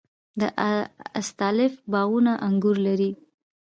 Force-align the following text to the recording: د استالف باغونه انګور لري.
د 0.39 0.41
استالف 1.19 1.73
باغونه 1.91 2.33
انګور 2.47 2.77
لري. 2.87 3.11